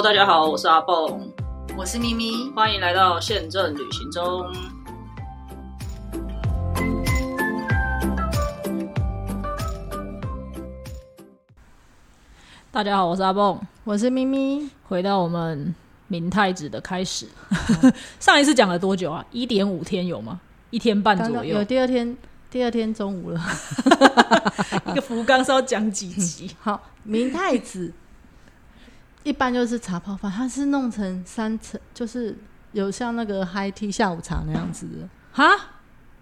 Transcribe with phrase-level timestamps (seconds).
[0.00, 1.28] Hello，大家好，我是阿蹦，
[1.76, 4.46] 我是咪咪，欢迎来到宪政旅行中。
[12.70, 14.70] 大家好，我是阿蹦，我是咪咪。
[14.88, 15.74] 回到我们
[16.06, 17.26] 明太子的开始，
[18.20, 19.26] 上一次讲了多久啊？
[19.32, 20.38] 一点五天有吗？
[20.70, 21.58] 一天半左右。
[21.58, 22.16] 有第二天，
[22.48, 23.40] 第二天中午了。
[24.86, 26.54] 一个福冈是要讲几集？
[26.62, 27.92] 好，明太子
[29.22, 32.36] 一般就是茶泡饭，它是弄成三层，就是
[32.72, 35.08] 有像那个 high tea 下午茶那样子的。
[35.32, 35.50] 哈？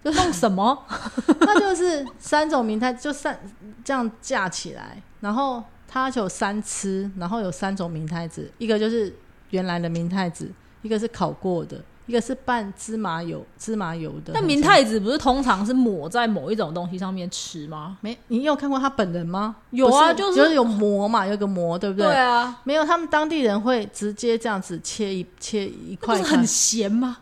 [0.04, 0.84] 就弄什么？
[1.40, 3.36] 那就是三种明太，就三
[3.84, 9.12] 这样架起来，然后它有三吃，然后有三种明太子，一个就是
[9.50, 10.48] 原来的明太子，
[10.82, 14.32] 一个是烤过的，一个是拌芝麻油芝麻油的。
[14.32, 17.98] 那明太子不是通常是抹在某一种东西上面吃吗？
[18.00, 19.56] 没，你有看过他本人吗？
[19.70, 22.06] 有啊，就是有膜嘛，有个膜，对不对？
[22.06, 27.18] 对啊，没有，他们当地人会直接这样子切一切一块，很咸吗？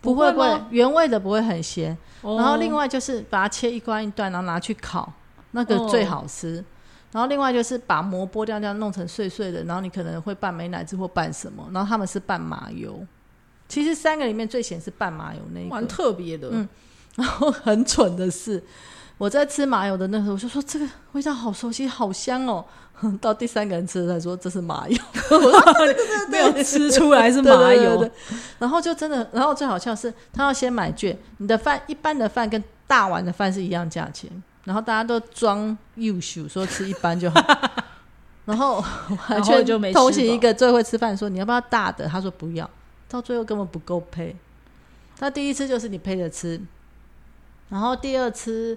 [0.00, 1.96] 不会，不会，原味的不会很咸。
[2.22, 5.12] 然后另外就是把它切一块一段，然后拿去烤，
[5.52, 6.62] 那个最好吃。
[7.12, 9.62] 然后另外就是把膜剥掉，这样弄成碎碎的。
[9.64, 11.68] 然后你可能会拌美奶滋或拌什么。
[11.72, 13.06] 然后他们是拌麻油。
[13.68, 16.48] 其实三个里面最咸是半麻油那个，蛮特别的。
[16.52, 16.68] 嗯。
[17.16, 18.62] 然后很蠢的是，
[19.18, 22.64] 我在吃麻油的那时候，我就说这个味道好熟悉，好香哦。
[23.20, 24.96] 到第三个人吃才说这是麻油，
[26.30, 28.08] 没有吃出来是麻油。
[28.58, 31.16] 然后就真的，然后最好笑是，他要先买券。
[31.38, 34.30] 你的饭一般的饭跟大碗的饭是一样价钱，
[34.62, 37.40] 然后大家都装优秀，说吃一般就好。
[38.46, 38.82] 然后
[39.28, 42.06] 完全就没同行一个最会吃饭，说你要不要大的？
[42.06, 42.68] 他说不要，
[43.08, 44.36] 到最后根本不够配。
[45.16, 46.60] 他第一次就是你配着吃，
[47.68, 48.76] 然后第二次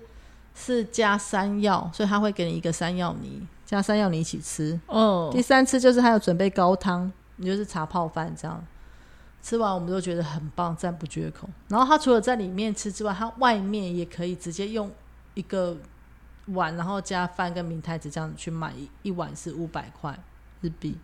[0.56, 3.46] 是加山药，所以他会给你一个山药泥。
[3.66, 5.30] 加山药泥一起吃哦。
[5.32, 8.64] 第三次就是还有准备高汤，你就是茶泡饭这样。
[9.42, 11.50] 吃完我们都觉得很棒，赞不绝口。
[11.68, 14.92] 然后他除了在里面吃之外，他外面也可以直接用
[15.34, 15.76] 一个
[16.48, 20.18] 碗，然后加饭跟明太子这样子去买一一碗是五百块
[20.62, 20.98] 日币。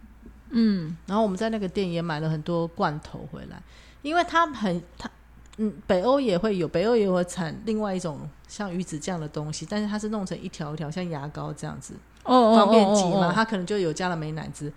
[0.55, 3.61] 嗯，然后我们在那个店也买了很多罐头回来，
[4.01, 5.09] 因为它很它
[5.57, 11.93] 嗯北欧也会有，北欧也会产另外一种像鱼子酱的东西，但是它是弄成一条一条像牙膏这样子。
[12.23, 14.71] 哦，方便挤嘛，它可能就有加了美奶滋。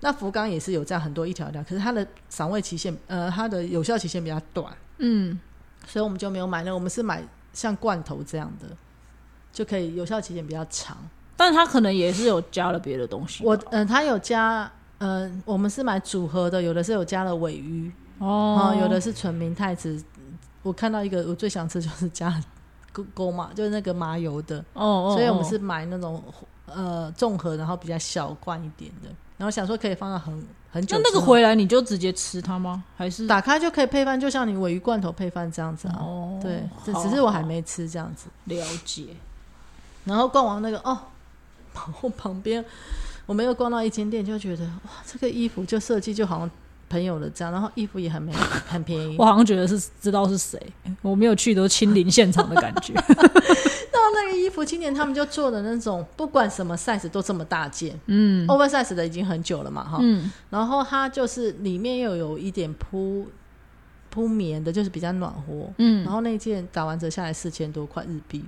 [0.00, 4.72] 那福冈也是有这样很多一条条，可是它的赏味期限，呃，它的有效期限比较短。
[4.98, 5.38] 嗯，
[5.86, 7.22] 所以我们就没有买那，我们是买
[7.52, 8.66] 像罐头这样的，
[9.52, 10.96] 就可以有效期限比较长。
[11.36, 13.44] 但是它可能也是有加了别的东西。
[13.44, 14.70] 我，嗯，它有加，
[15.02, 20.02] 嗯，我们是买组合的，有的是有加了尾鱼，哦，有的是纯明太子。
[20.62, 22.32] 我看到一个，我最想吃就是加
[22.92, 24.58] 勾勾嘛，就是那个麻油的。
[24.74, 26.22] 哦哦，所以我们是买那种。
[26.74, 30.32] 呃，综合然后比较小罐一点的，然后想说可以放到很
[30.70, 30.96] 很久。
[30.96, 32.82] 那那个回来你就直接吃它吗？
[32.96, 34.18] 还是打开就可以配饭？
[34.18, 35.96] 就像你尾鱼罐头配饭这样子啊？
[36.00, 38.28] 哦，对，只只是我还没吃这样子。
[38.44, 39.08] 了解。
[40.04, 40.98] 然后逛完那个哦，
[41.74, 42.64] 然后旁边
[43.32, 46.50] 我们又逛到一间店，就觉得哇，这个衣服就设计就好像
[46.90, 48.30] 朋友的这样，然后衣服也很美，
[48.68, 49.16] 很便宜。
[49.18, 50.60] 我好像觉得是知道是谁，
[51.00, 52.92] 我没有去都亲临现场的感觉。
[54.14, 63.26] 那个衣服，今年他们就做的那种，不管什么 size 都这么大件，嗯，oversize 的已经很久了嘛，哈，嗯，然后它就是里面又有一点铺
[64.10, 68.44] 铺棉的，就是比较暖和，嗯，然后那件打完折下来四千多块日币，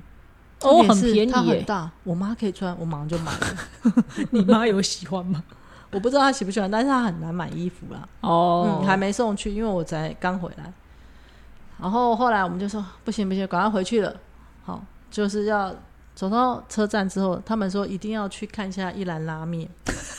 [0.60, 3.56] 哦，很便宜，它很大，我妈可以穿，我马上就买了。
[4.30, 5.42] 你妈有喜欢吗？
[5.92, 10.72] 我不知道她喜不喜欢，但是她很难买衣服啦，哦，嗯，还没送去，因为我才刚回来，
[11.80, 14.14] 然后后来我们就说不行不行，赶快回去了，
[14.64, 14.82] 好。
[15.10, 15.72] 就是要
[16.16, 19.68] 走到车站之后，他们说一定要去看一下一兰拉面，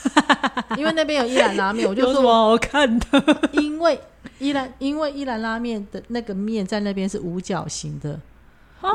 [0.78, 1.86] 因为那边有一兰拉面。
[1.86, 4.00] 我就说好看的，因为
[4.38, 8.18] 一兰因为一兰拉面的那个面在那边是五角形的，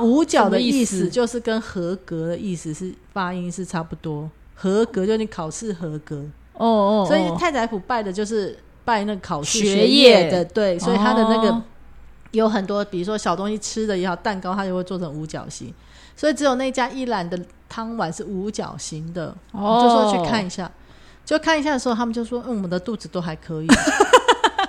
[0.01, 6.23] 五角的意思就是跟合格的意思是发音是差不多，合格就你考试合格。
[6.53, 11.61] 哦哦，所以太宰府拜的就是拜那个考试学业的，对，所以他的那个
[12.31, 15.73] 有很多，比如说小东西吃的也好，蛋糕他就会做成五角形。
[16.15, 20.69] 所以只有那家一兰的汤碗是五角形的，就说去看一下，
[21.25, 23.67] 就看一下的时候，他们就说，嗯，我们的肚子都还可以。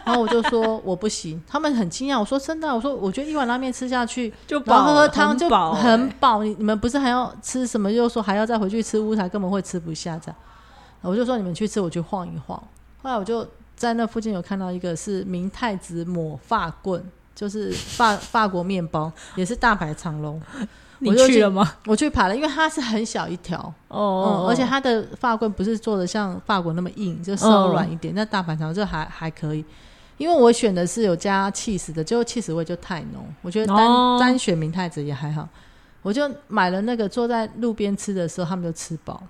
[0.04, 2.18] 然后我就说我不行，他们很惊讶。
[2.18, 6.42] 我说真的，我说我觉得一碗拉面吃下去，就饱，喝喝汤就很饱。
[6.42, 7.90] 你你们不是还要吃什么？
[7.90, 10.18] 又说还要再回去吃乌台，根本会吃不下。
[10.18, 10.36] 这样，
[11.02, 12.56] 我就说你们去吃，我去晃一晃。
[13.02, 13.46] 后来我就
[13.76, 17.02] 在那附近有看到一个是明太子抹发棍。
[17.34, 20.40] 就是法法国面包，也是大排长龙。
[21.00, 21.76] 你我就去去了吗？
[21.86, 23.58] 我去爬了，因为它是很小一条，
[23.88, 28.14] 哦嗯，而且它的发棍不是做的像法国那么硬，就稍软一点。
[28.14, 29.64] 那大阪长就还还可以，
[30.18, 35.48] 因为我选的是有加 cheese 的，结果 cheese 味就太浓，我觉得单、哦单选明太子也还好。
[36.02, 39.22] 我就买了那个，坐在路边吃的时候，他们就吃饱。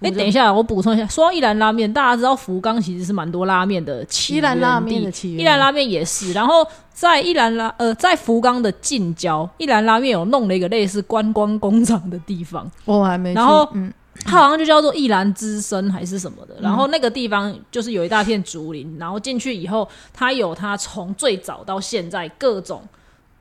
[0.00, 13.36] 哎、等一下，我补充一下，说到一兰拉面，大家知道福冈其实是蛮多拉面的起一兰拉面的起源，一兰拉面也是，然后在一兰拉呃，在福冈的近郊，一兰拉面有弄了一个类似观光工厂的地方，我还没去。
[13.36, 13.92] 然后嗯，
[14.24, 16.56] 它好像就叫做一兰之森还是什么的。
[16.60, 22.82] 然后那个地方就是有一大片竹林，然后进去以后，它有它从最早到现在各种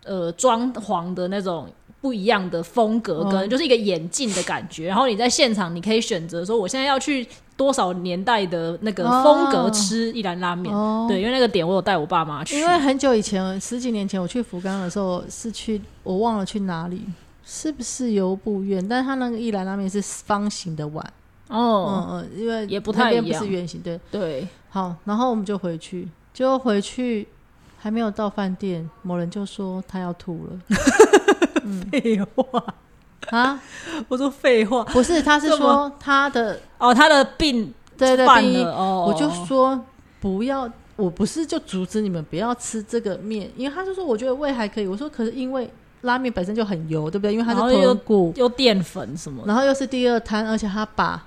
[0.04, 1.68] 呃装潢的那种。
[2.02, 7.28] 不一样的风格跟哦就是一个演进的感觉，然后你在现场你可以选择说，我现在要去
[7.58, 17.02] 多少年代的那个风格吃一兰拉面，哦，对，因为那个点我有带我爸妈去，因为很久以前，十几年前我去福冈的时候是去，我忘了去哪里，
[17.46, 18.86] 是不是油不远？
[18.88, 21.14] 但是它那个一兰拉面是方形的碗，
[21.50, 23.40] 哦，嗯嗯，因为也不太一样。
[23.40, 24.00] 不是圆形，对。
[24.12, 27.28] 对，好，然后我们就回去，就回去
[27.78, 30.60] 还没有到饭店，某人就说他要吐了。
[31.92, 32.64] 废话，
[33.30, 33.60] 啊，
[34.08, 39.80] 我说废话，不是，他是说他的哦，他的病对对犯病了哦，我就说
[40.20, 45.68] 不要，我不是就阻止你们不要吃这个面，因为他就说我觉得胃还可以，我说可是因为
[46.06, 47.34] 拉面本身就很油，对不对？
[47.34, 51.22] 因为它是豚骨，有淀粉什么，然后又是第二摊，而且他把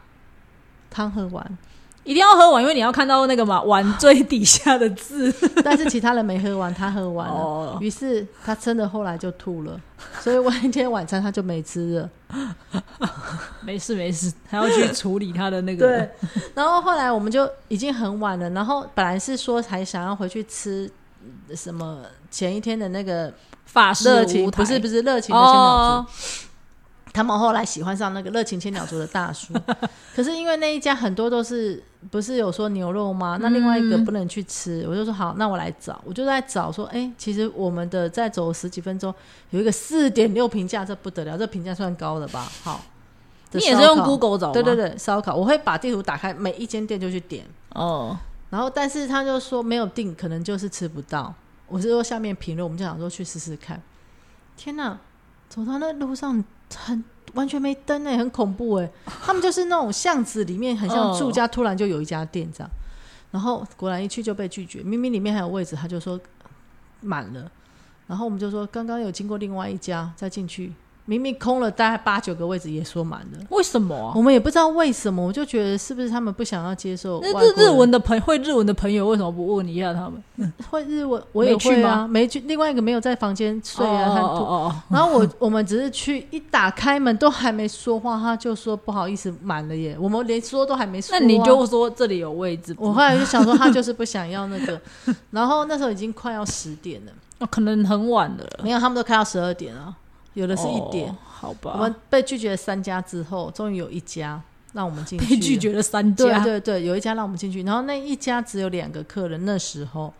[0.90, 1.58] 汤喝完，
[2.04, 5.32] 一定要喝完，因为你要看到那个嘛碗最底下的字。
[5.62, 7.34] 但是其他人没喝完，他喝完了。
[7.34, 9.78] 哦，于是他真的后来就吐了，
[10.20, 12.10] 所以我那天晚餐他就没吃了。
[13.60, 15.86] 没 事没事，还要去处理他的那个。
[15.86, 16.10] 对，
[16.54, 20.90] 然后后来我们就已经很晚了，然后本来是说还想要回去吃
[21.54, 23.32] 什么前一天的那个
[23.68, 26.06] 法式不是不是热情的千鸟哦。
[26.08, 26.46] 族。
[27.10, 29.52] 他们后来喜欢上那个热情千鸟族的大叔，
[30.14, 33.38] 可是因为那一家很多都是不是有说牛肉吗？
[33.40, 39.12] 那另外一个嗯不能去吃，我就说好，那我来找，我就在找说，哎、其实我们的再走十几分钟
[39.50, 42.46] 有一个四点六评价，这不得了，这评价算高的吧？
[42.62, 42.82] 好，
[43.52, 44.52] 你也是用 Google 找？
[44.52, 47.44] 对对对，烧烤，我会把地图打开，每一间店就去点，
[47.74, 48.16] 哦，
[48.50, 51.34] 然后但是他就说没有定，可能就是吃不到。
[51.68, 53.80] 我是说下面评论，我们就想说去试试看。
[54.56, 54.98] 天哪，
[55.48, 56.42] 走到那路上
[56.74, 57.04] 很
[57.34, 62.70] 完全没灯哎、很恐怖哎、他们就是那种巷子里面很像哦住家，突然就有一家店这样。
[63.30, 66.18] 然后果然一去就被拒绝，明明里面还有位置，他就说
[67.00, 67.50] 满了。
[68.06, 70.72] 然后我们就说刚刚有经过另外一家再进去，
[71.08, 73.38] 明明空了大概八九个位置，也说满了。
[73.48, 74.12] 为什么啊？
[74.14, 80.52] 我们也不知道为什么，我就觉得是不是他们不想要接受那日日文的朋会日文的朋友为什么不问一下他们？
[80.70, 82.40] 会日文，我也去会啊，吗没去。
[82.40, 84.44] 另外一个没有在房间睡啊，他哦吐。
[84.44, 91.18] 哦哦 然后我我们只是去一打开门都还没说话，他就说不好意思满了耶，我们连说都还没说、啊。
[91.18, 94.78] 那你就说这里有位置，我后来就想说他就是不想要那个，
[95.30, 99.94] 然后那时候已经快要十点了，哦可能很晚了，没有他们都开到十二点了，
[100.40, 101.10] 有的是一点。
[101.10, 101.70] 哦好吧？
[101.74, 104.42] 我们被拒绝三家之后，终于有一家
[104.72, 105.24] 让我们进去。
[105.24, 105.56] 被拒。
[105.56, 110.12] 绝了三家，对对对，有一家让我们进去，然后那一家只有两个客人那时候，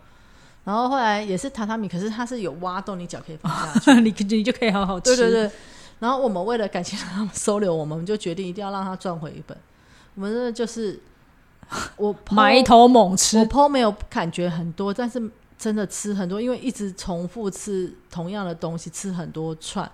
[0.63, 3.95] 然后后来也是榻榻米，可是它是有挖洞，你脚可以放下去。
[4.01, 5.17] 你你就可以好好吃。
[5.17, 5.51] 对对对，
[5.99, 9.59] 然后我们为了感谢他们收留我们，我们就决定一定要让他赚回一本。
[10.15, 11.01] 我们真的就是
[11.97, 15.21] 我 埋头猛吃，我剖没有感觉很多，但是
[15.59, 19.91] 真的吃很多，因为一直重复吃同样的东西，吃很多串。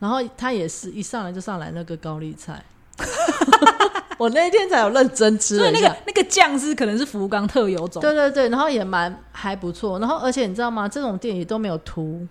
[0.00, 2.60] 然后他也是一上来就上来那个高丽菜，
[4.18, 5.88] 我那一天才有认真吃所以了一下。
[5.88, 8.02] 那个那个酱是可能是福冈特有种。
[8.02, 10.88] 对对对，然后也蛮还不错，然后而且你知道吗？
[10.88, 12.26] 这种店也都没有图，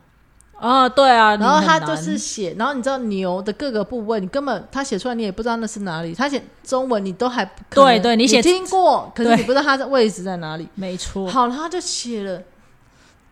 [0.59, 10.67] 啊，对啊，然后他就是写，然后你知道牛的各个部位，你根本他写出来你也不知道那是哪里，他写中文你都还不可能对对你写听过，可是对你不知道它的位置在哪里。
[10.75, 12.41] 没错，好，然后他就写了，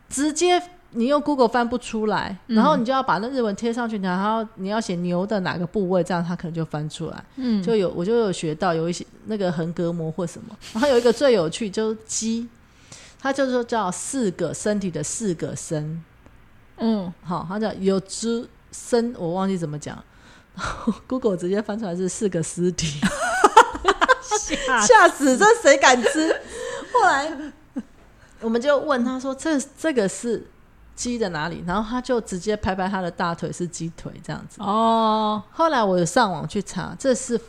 [0.10, 0.62] 直接
[0.98, 7.24] 你用 Google 翻不出来，嗯然后你就要把那日文贴上去，然后你要写牛的哪个部位，这样它可能就翻出来。
[7.36, 12.50] 嗯，就有我就有学到有一些那个横膈膜或什么， 然后有一个最有趣就是鸡，
[13.20, 16.04] 它就是说叫四个身体的四个身，
[16.78, 20.04] 嗯，好，它叫有只身，我忘记怎么讲。
[21.06, 23.00] Google 直接翻出来是四个尸体，
[24.34, 25.38] 吓吓死！
[25.38, 26.36] 这谁敢吃？
[26.92, 27.32] 后来
[28.42, 30.48] 我们就问他说：“这这个是
[30.98, 34.60] 鸡的哪里？”然后他就直接拍拍他的大腿是鸡腿这样子。
[34.62, 37.40] 哦，后来我有上网去查，这是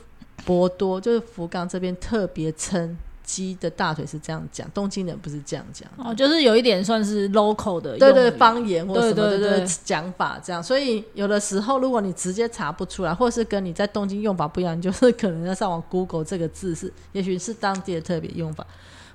[0.44, 5.86] 博多，就是福冈这边特别称鸡的大腿是这样讲，东京人不是这样讲。
[5.96, 18.66] 哦，就是有一点算是 local 的对对方言或什么的讲法这样，所以有的时候如果你直接查不出来，或是跟你在东京用法不一样，你就是可能要上网 Google 这个字是，也许是当地的特别用法。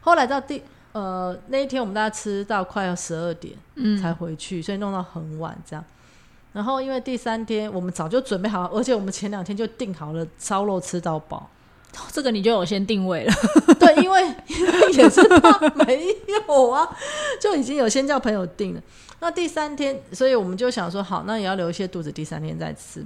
[0.02, 0.62] 后来到第
[0.94, 5.84] 呃那一天，我们大家吃到快要十二点，嗯才回去，所以弄到很晚这样。
[6.54, 11.50] 然后因为第三天我们早就准备好，而且我们前两天就订好了烧肉吃到饱。
[12.12, 13.34] 这个你就有先定位了。
[13.80, 16.08] 对，因为 因为也是怕没
[16.48, 16.90] 有啊，
[17.40, 18.82] 就已经有先叫朋友订了。
[19.20, 23.06] 那第三天，所以我们就想说，好，那也要留一些肚子，第三天再吃。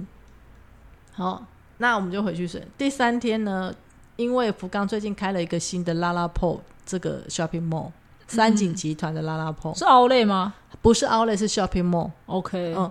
[1.12, 1.44] 好，
[1.78, 2.66] 那我们就回去睡。
[2.78, 3.74] 第三天呢，
[4.16, 7.90] 因为福冈最近开了一个新的拉拉 PO 这个 shopping mall，
[8.26, 12.10] 三井集团的拉拉 PO，、是奥莱吗不是 Outlet 是 shopping mall。
[12.24, 12.90] ？OK，嗯，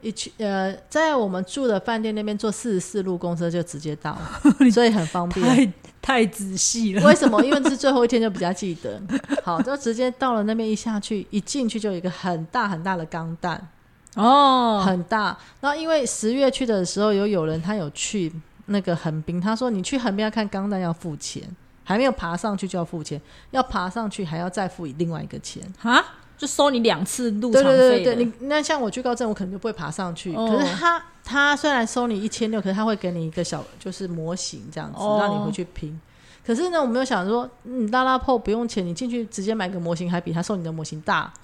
[0.00, 4.40] 一去呃，在我们住的饭店那边坐四十四路公车就直接到了，
[4.72, 5.46] 所以很方便。
[5.46, 5.72] 太
[6.02, 7.06] 太仔细了。
[7.06, 7.40] 为什么？
[7.44, 9.00] 因为是最后一天就比较记得。
[9.44, 13.68] 好，就直接到了那边一下去，一进去就有一个很大很大的钢弹，
[14.14, 15.36] 哦，很大。
[15.60, 18.32] 然后因为十月去的时候，有有人他有去
[18.66, 21.42] 那个横滨，他说你去横滨要看钢弹要付钱，
[21.86, 23.18] 还没有爬上去就要付钱，
[23.52, 25.62] 要爬上去还要再付另外一个钱。
[25.78, 26.04] 哈，
[26.36, 30.34] 就收你两次入对场对对对，对你那像我去高正，我可能就不会爬上去。
[30.34, 35.98] 哦可是他他虽然收你一千六，可是他会给你一个小就是模型这样子，哦让你回去拼。
[36.44, 41.32] 可是呢，我没有想说，嗯，拉拉破不用钱，你进去直接买个模型，还比他送你的模型大，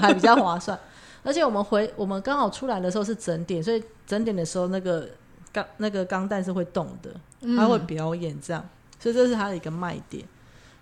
[0.00, 0.78] 还比较划算。
[1.24, 5.08] 而且我们回我们刚好出来的时候是整点，所以整点的时候那个
[5.52, 7.10] 钢那个钢弹是会动的，
[7.56, 8.64] 它会表演这样，
[9.04, 10.24] 所以这是它的一个卖点。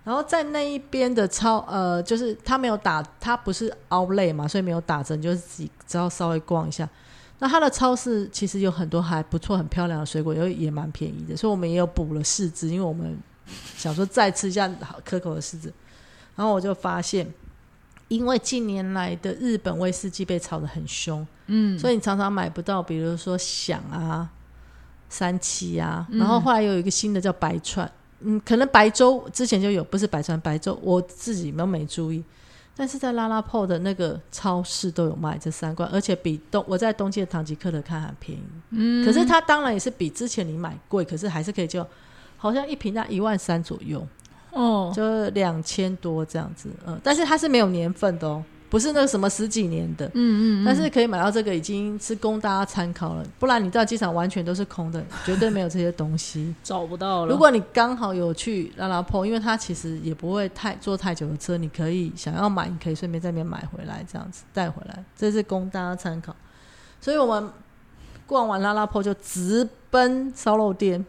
[0.05, 6.88] 然后在那一边的超呃，就是它没有打，它不是 outlet 嘛，所以没有打折，你就是自己只要稍微逛一下。
[7.41, 13.19] 那它的超市其实有很多还不错、很漂亮的水果，又也蛮便宜的，所以我们也有补了柿子，因为我们
[13.76, 15.73] 想说再吃一下好可口的柿子。
[16.37, 17.33] 然后我就发现，
[18.09, 24.29] 因为近年来的日本威士忌被炒得很凶，嗯，所以你常常买不到，比如说响啊、
[25.09, 27.93] 三七啊，然后后来有一个新的叫白串，嗯，
[28.45, 32.23] 可能白粥之前就有，不是白川白粥，我自己都没注意。
[32.75, 38.43] 但是在拉拉铺的那个超市都有卖这三罐，而且比东我在东京的唐吉诃德看还便宜。
[38.71, 41.87] 嗯，可是它当然也是比之前你买贵，可是还是可以就
[42.38, 44.07] 好像一瓶在一万三左右，
[44.52, 46.71] 哦，就两千多这样子。
[46.87, 50.07] 嗯，但是它是没有年份的哦，不是那个什么十几年的。
[50.14, 56.55] 嗯嗯但是可以买到这个已经是供大家参考了，不然你到机场完全都是空的，绝对没有这些东西。
[56.64, 57.31] 找不到了。
[57.31, 66.35] 如果你刚好有去拉拉坡，因为它其实也不会太坐太久的车，你可以想要买，你可以顺便在那边买回来，这样子带回来，这是供大家参考。
[66.99, 67.50] 所以我们
[68.26, 71.05] 逛完拉拉坡就直奔烧肉店。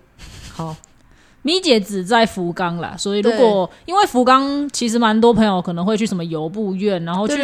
[0.51, 0.75] 好，
[1.43, 7.35] 咪姐只在福冈啦，所以如果因为福冈其实蛮多朋友可能会去什么游步院，然后去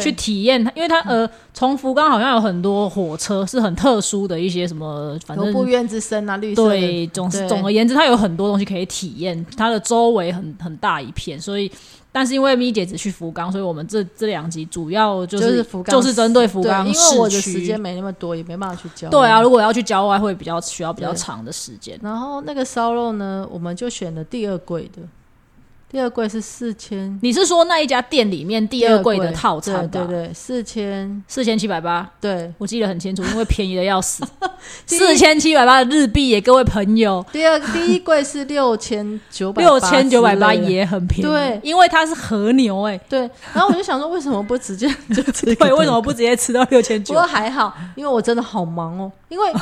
[0.00, 11.70] 去体验，因为它呃从福冈好像有很多火车是很特殊的一些什么，反正游步院之声啊，绿色对，总是总而言之，它有很多东西可以体验，它的周围很很大一片，所以。
[12.14, 16.98] 但是因为咪姐只去福冈，所以我们这这两集主要就就是就是针对福冈市区。
[16.98, 19.08] 因为我的时间没那么多，也没办法去教。
[19.08, 19.40] 对啊，。
[19.40, 21.98] 如果要去郊外会比较需要比较长的时间。
[22.02, 25.02] 然后那个烧肉呢，我们就选了第二贵的，
[25.90, 30.00] 第二贵是四千，你是说那一家店里面第二贵的套餐吧？
[30.04, 34.24] 对对对，四千，四千七百八，对，我记得很清楚，因为便宜的要死。
[34.86, 41.22] 四千七百八的日币耶，各位朋友，第二第一贵是六千九百，六千九百八也很便宜。
[41.22, 42.96] 对因为它是和牛哎。
[43.08, 43.28] 对。
[43.52, 45.44] 然后我就想说，为什么不直接就吃？
[45.56, 46.00] 对，为什么？
[46.00, 47.26] 不直接吃到六千九不过？
[47.26, 49.52] 还好，因为我真的好忙哦，因为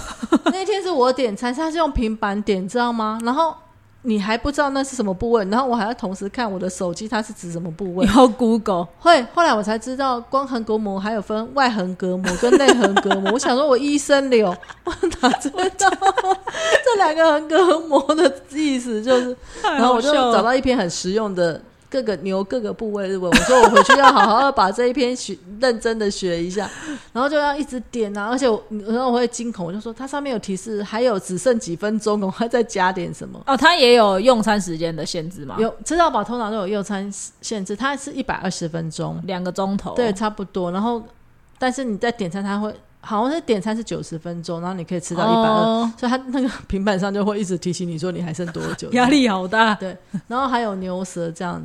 [0.44, 3.18] 那天是我点餐，他是用平板点，知道吗？
[3.24, 3.54] 然后
[4.02, 8.14] 你还不知道那是什么部位，然后我还要同时看我的手机，它是指什么部位然。
[8.14, 13.32] 后 Google 会后来我才知道，光横膈膜还有分外横膈膜跟内横膈膜。
[13.32, 14.54] 我想说，我医生流，
[14.84, 19.02] 我哪知道这两个横膈膜的意思？
[19.02, 21.60] 就是，然后我就找到一篇很实用的
[21.90, 23.30] 各个牛各个部位日文。
[23.30, 26.70] 我说我回去要好好的把这一篇学认真的学一下，
[27.12, 33.42] 然后就要一直点啊，而且我然后我会惊恐，我就说它上面有提示，还有只剩几分钟，我还再加点什么。
[33.46, 35.56] 哦，它也有用餐时间的限制吗？
[35.58, 39.20] 有吃到饱通常都有用餐限制，它是一百二十分钟。
[39.24, 39.94] 两个钟头。
[39.94, 40.70] 对，，差不多。
[40.70, 41.02] 然后，
[41.58, 48.90] 但是你在点餐，它会好像是点餐是九十分钟，然后你可以吃到一百二，哦，所以它那个平板上就会一直提醒你说你还剩多久。
[48.92, 49.74] 压力好大。
[49.74, 49.96] 对，
[50.28, 51.62] 然后还有牛舌这样，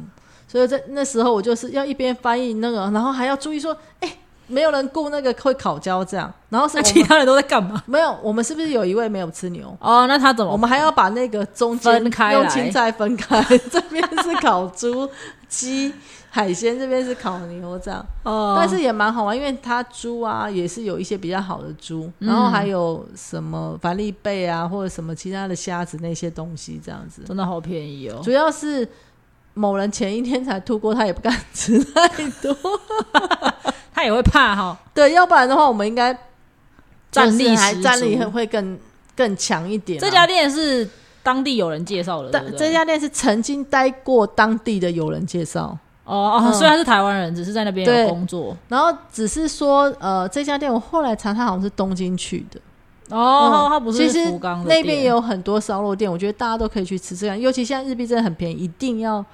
[0.47, 7.83] 所以在那时候我就是要一边翻译那个，然后还要注意说，哎、没有人顾那个会烤焦这样，然后是那其他人都在干嘛？
[7.85, 9.75] 没有，我们是不是有一位没有吃牛？
[9.79, 10.51] 哦，那他怎么？
[10.51, 15.09] 我们还要把那个中间分开青菜分开，这边是烤猪、
[15.49, 15.93] 鸡、
[16.29, 18.05] 海鲜，这边是烤牛，这样。
[18.23, 27.23] 哦，但是也蛮好玩，因为它猪啊也是有一些比较好的猪，嗯然后还有什么凡利贝啊，或者什么其他的虾子那些东西这样子。
[27.25, 28.21] 真的好便宜哦。
[28.23, 28.87] 主要是
[29.53, 32.07] 某人前一天才吐过，他也不敢吃太
[32.41, 32.55] 多。
[33.95, 36.13] 他也会怕哈，对，要不然的话，我们应该
[37.09, 38.77] 战就是力还战力会更
[39.15, 40.87] 更强一点啊、这家店是
[41.23, 42.49] 当地有人介绍的，对对？
[42.49, 46.53] 但这家店是曾经待过当地的友人介绍，哦哦，嗯。
[46.53, 48.55] 虽然是台湾人，只是在那边有工作。
[48.67, 52.59] 然后只是说，呃，这家店我后来查，它好像是东京去的。
[53.15, 53.69] 哦，嗯。
[53.69, 54.29] 他不是其实
[54.65, 59.25] 那边也有很多烧肉店，我觉得大家都可以去吃吃看，尤其现在日币真的很便宜，一定要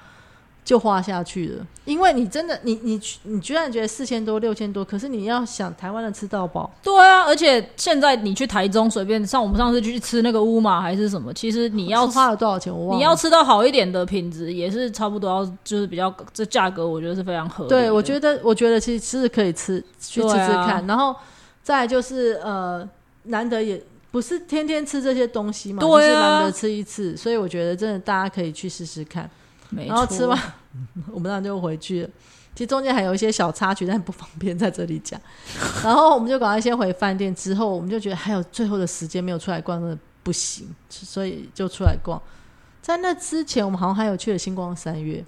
[0.64, 1.66] 就花下去了。
[1.84, 12.72] 因为你真的，你你你居然觉得四千多、六千多，可是你要想台湾的吃到饱，对啊，而且现在你去台中随便，像我们上次去吃那个乌马还是什么，其实你要花了多少钱？
[12.72, 12.96] 我忘了。
[12.96, 17.76] 你要吃到好一点的品质，也是差不多要就是比较这价格，我觉得是非常合理的。
[17.76, 21.12] 对，我觉得我觉得其实是可以吃去吃吃看，然后
[21.64, 22.88] 再来就是呃，
[23.24, 29.28] 难得也不是天天吃这些东西嘛，对啊就是难得吃一次，所以我觉得真的大家可以去试试看。
[29.76, 30.38] 然后吃完，
[31.12, 32.08] 我们当然就回去了。
[32.54, 35.18] 其实中间还有一些小插曲，但不方便在这里讲。
[35.82, 42.20] 然后我们就赶快先回饭店，之后我们就觉得还有最后的时间没有出来逛，真的不行，所以就出来逛。
[42.82, 45.24] 在那之前，我们好像还有去了星光三月。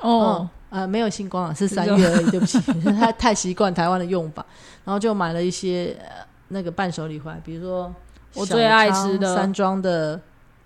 [0.00, 2.58] 哦，嗯，呃，没有星光啊，是三月而已，对不起，
[2.98, 4.44] 太太习惯台湾的用法，
[4.84, 7.94] 然后就买了一些、呃、那个伴手礼回来，比如说
[8.34, 10.20] 我最爱吃的山庄的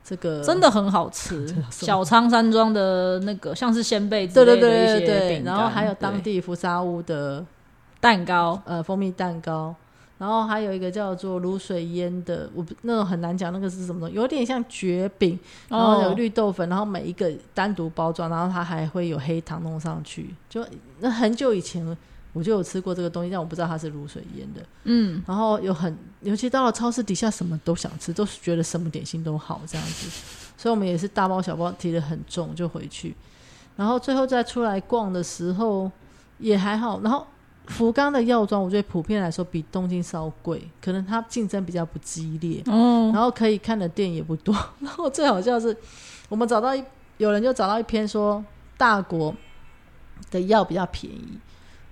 [0.09, 1.47] 这个，真的很好吃。
[1.71, 5.19] 小仓山庄的那个像是鲜贝之类的一些对对。
[5.19, 7.45] 对，饼干然后还有当地福沙屋的
[8.01, 9.75] 蛋糕，呃蜂蜜蛋糕，
[10.17, 15.39] 然后还有一个叫做卤水腌的，我不那种很难讲那个是什么东西，有点像蕨饼，
[15.69, 20.35] 然后有哦，绿豆粉，然后每一个单独包装，然后它还会有黑糖弄上去。
[20.49, 20.65] 就
[21.01, 21.85] 那很久以前
[22.39, 24.61] 我就有吃过这个东西，但我不知道它是卤水腌的。
[24.85, 30.09] 嗯，然后有很，尤其到了超市底下，什么都想吃，都是觉得什么点心都好这样子。
[30.57, 33.13] 所以我们也是大包小包提的很重就回去，
[33.75, 35.91] 然后最后再出来逛的时候
[36.39, 37.01] 也还好。
[37.01, 37.27] 然后
[37.67, 42.63] 福冈的药妆，我觉得普遍来说比东京稍贵，可能它竞争比较不激烈。
[42.67, 44.55] 哦，然后可以看的店也不多。
[44.79, 45.77] 然后最好笑的是，
[46.29, 46.85] 我们找到一
[47.17, 48.45] 有人就找到一篇说
[48.77, 49.35] 大国
[50.31, 51.39] 的药比较便宜，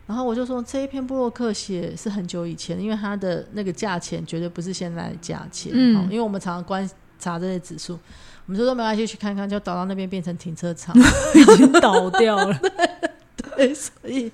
[0.07, 6.89] 然后我就说这一篇布洛克写是很久以前，因为它的那个价钱绝对不是现在的价钱，嗯哦因为我们常常观
[7.19, 7.99] 察这些指数。
[8.47, 10.97] 我们就说没关系，去看看，就倒到那边变成停车场，
[11.35, 12.57] 已经倒掉了。
[13.57, 14.31] 对，所以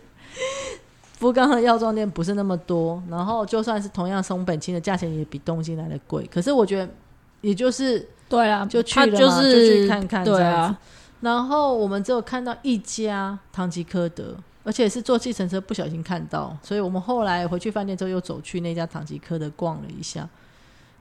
[1.19, 6.93] 福冈的药妆店不是那么多，然后就算是同样松本清的价钱也比东京来的贵，可是我觉得
[7.41, 10.79] 也就是对啊，就去了嘛就是就去看看对啊，
[11.21, 20.29] 然后我们只有看到一家唐吉诃德，而且是坐计程车不小心看到，所以我们后来回去饭店之后又走去那家唐吉诃德逛了一下，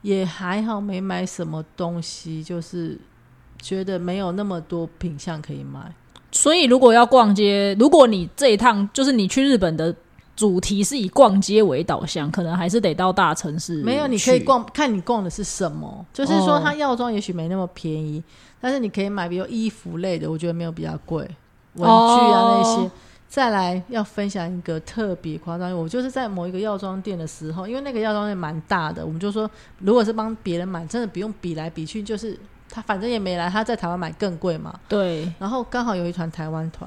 [0.02, 2.98] 也还好没买什么东西，就是
[3.60, 5.94] 觉得没有那么多品相可以买。
[6.32, 9.94] 所以如果要逛街，如果你这一趟就是你去日本的
[10.34, 13.80] 主题是以逛街为导向，可能还是得到大城市。
[13.84, 14.40] 没有，你可以。
[14.40, 16.04] 逛，看你逛的是什么。
[16.12, 18.20] 就是说，它药妆也许没那么便宜，
[18.60, 21.18] 但是你可以买，比如衣服类的，我觉得没有比较贵，
[21.74, 22.82] 文具啊那些。
[22.82, 22.90] 哦
[23.32, 34.78] 再来要分享一个特别夸张，我就是在某一个药妆店的时候，因为那个药妆店蛮大的，我们就说，如果是帮别人买，真的不用比来比去，就是他反正也没来，他在台湾买更贵嘛。
[34.86, 36.86] 对然后刚好有一团台湾团，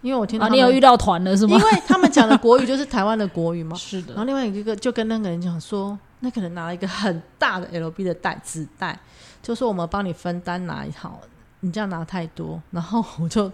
[0.00, 1.62] 因为我听到啊，你有遇到团了是吗因？
[1.62, 8.98] 为他们讲的国语就是台湾的国语嘛，是的然后另外一个就跟那个人讲说，那个人拿了一个很大的 LB 的袋纸袋，
[9.42, 11.20] 就说我们帮你分担拿好，
[11.60, 13.52] 你这样拿太多，然后我就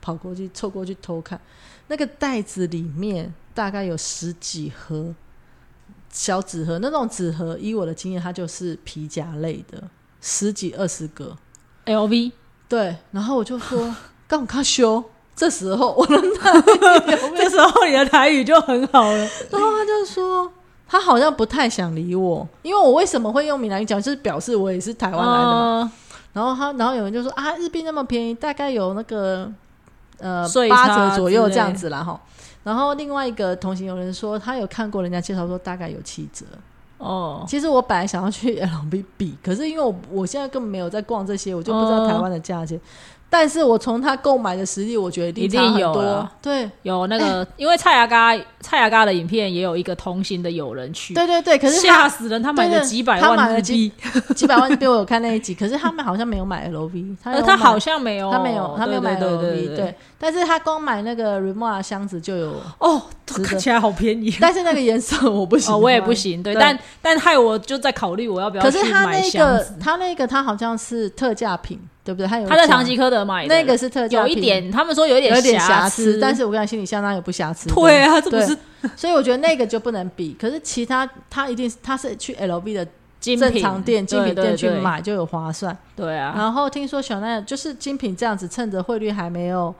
[0.00, 1.40] 跑过去凑过去偷看，
[1.88, 5.14] 那个袋子里面大概有十几盒
[6.10, 9.82] 小纸盒，那种纸盒，以我的经验，它就是皮夹类的，
[10.20, 11.36] 十几二十个
[11.86, 12.32] ，LV
[12.68, 13.94] 对，然后我就说
[14.28, 15.04] 干我卡修。
[15.36, 19.18] 这时候我的台语有没有这时候你的台语就很好了。
[19.50, 20.48] 然后他就说，
[20.86, 25.90] 他好像不太想理我，因为我为什么会用闽南语讲，就是表示我也是台湾来的
[26.34, 29.50] 然后他，然后有人就说啊，日币那么便宜，大概有那个
[30.18, 32.20] 呃八折左右这样子啦哈。
[32.62, 36.46] 然后另外一个同行有人说，他有看过人家介绍说大概有七折。
[36.96, 42.80] 哦，其实我本来想要去 L B 比，可是因为我我现在根本没有在逛这些，我就不知道哦台湾的价钱。
[43.30, 46.30] 但是我从他购买的实力，我觉得一定有啦。
[46.40, 46.68] 对。
[46.82, 53.92] 有那个， 因为蔡雅嘎蔡雅嘎的影片也有一个同行的友人去，对对对，可是吓死人，他买对对了几百他买万日了几币，
[54.34, 64.34] 几百万币，我有看那一集，可是他们好像没有买 LV， 他有买呃他好像没有，他没有他没有买 LV，对对对，但是他光买那个 Remora 箱子就有，哦，看起来好便宜。
[64.40, 66.14] 但是那个颜色我不行，哦，我也不。
[66.14, 66.60] 行，对，对。
[66.60, 69.66] 但但害我就在考虑我要不要可是他那个。
[69.80, 72.26] 他那个他好像是特价品，对不对？
[72.28, 77.68] 他有他在唐吉诃德买的，那个是特价品，有一点，他们说有一有点瑕瑕疵，但是我跟你心里相当有不瑕疵。
[77.70, 78.58] 对啊，这不对是
[78.94, 80.36] 所以我觉得那个就不能比。
[80.38, 85.74] 可是其他他一定是他是去 LV 的正精品常店、精品店去，买就有划算。
[85.96, 89.74] 对对啊，然后听说小奈就是精品这样子，趁着汇率还没有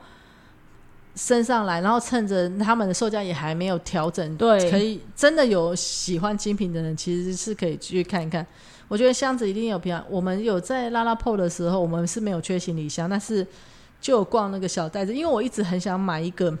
[1.15, 8.43] 升上来，然后趁着他们的售价也还没有调整，对可以真的有喜欢精品的人，其实是可以去看一看。
[8.87, 13.45] 我觉得箱子一定有平常，我们有在拉拉 PO 的时候，我们是没有缺行李箱，但是
[13.99, 16.55] 就有逛那个小袋子，因为我一直很想买一个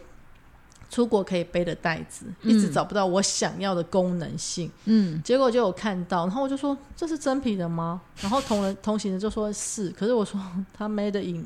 [0.89, 4.71] 出国可以背的袋子，一直嗯找不到我想要的功能性。
[4.85, 8.01] 嗯，结果就有看到，然后我就说这是真皮的吗？
[8.21, 10.39] 然后同人同行的就说是，可是我说
[10.73, 11.45] 他 made in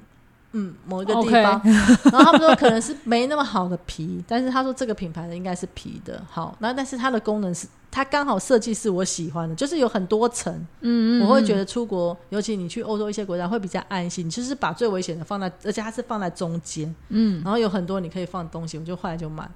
[0.51, 1.61] 嗯某一个地方。
[2.11, 19.49] 然后他们说可能是没那么好的皮，但是他说这个品牌的应该是皮的，好，那但是它的功能是它刚好设计是我喜欢的，就是有很多层，嗯嗯，我会觉得出国，尤其你去欧洲一些国家会比较安心，就是把最危险的放在，而且它是放在中间，嗯，然后有很多你可以放的东西，我就后来就买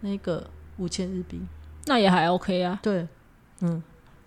[0.00, 0.46] 那个
[0.78, 1.40] 五千日币。
[1.86, 2.78] 那也还 OK 啊。
[2.82, 3.06] 对，
[3.60, 3.82] 嗯，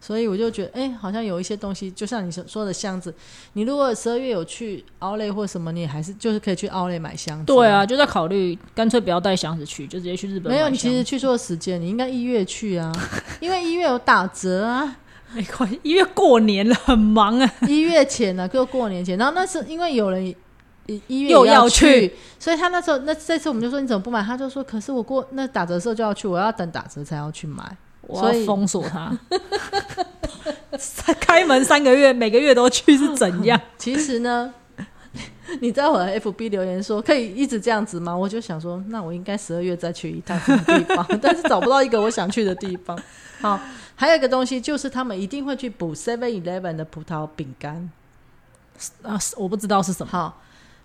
[0.05, 3.11] 所以我就觉得，哎、好像有一些东西，就像你所说的箱子，
[3.53, 7.45] 你如果十二月有去奥莱或什么，你还是就是可以去奥莱买箱子。
[7.45, 12.91] 对啊，，就在考虑，干脆不要带箱子去，就直接去日本没有，你其实去错时间，你应该一月去啊，
[13.41, 14.95] 因为一月有打折啊，
[15.33, 17.51] 没关系，因为过年了，很忙啊。
[17.67, 20.35] 一月前呢、就过年前，然后那是因为有人。
[20.87, 24.21] 一一月又要要去，所以他那时候那这次我们就说你怎么不买？
[24.21, 27.75] 他就说可是我过那打折的时候就要去，我要等打折才要去买。
[28.07, 29.17] 我所以要封锁他。
[31.19, 33.59] 开门三个月，每个月都去是怎样？
[33.77, 34.53] 其实呢，
[35.61, 38.15] 你在我的 FB 留言说可以一直这样子吗？
[38.15, 42.97] 我就想说，那我应该十二月再去一趟什么地方，但是找不到一个我想去的地方。
[43.39, 43.59] 好，
[43.95, 47.89] 还有一个东西就是他们一定会去补 Seven Eleven 的葡萄饼干。
[49.03, 50.11] 啊，我不知道是什么。
[50.11, 50.41] 好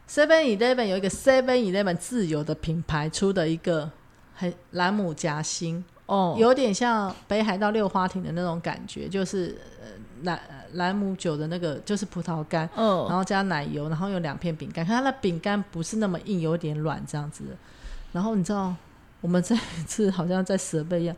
[0.09, 3.91] ，Seven Eleven 有一个 Seven Eleven 自有的品牌出的一个
[4.35, 9.87] 很兰姆夹心，哦，有点像北海道六花亭的那种感觉，就是呃
[10.25, 10.41] 兰
[10.73, 12.63] 兰姆酒的那个就是葡萄干。
[12.75, 17.45] 然嗯，后加奶油，然后有两片饼干，可它的饼干不是那么硬，有点软这样子。
[18.11, 18.75] 然后你知道，
[19.21, 21.15] 我们这一次好像在蛇背一样，